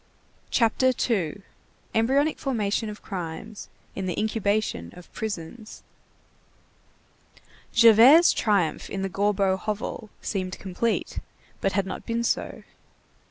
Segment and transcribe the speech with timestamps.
[0.49, 5.83] CHAPTER II—EMBRYONIC FORMATION OF CRIMES IN THE INCUBATION OF PRISONS
[7.71, 11.19] Javert's triumph in the Gorbeau hovel seemed complete,
[11.61, 12.63] but had not been so.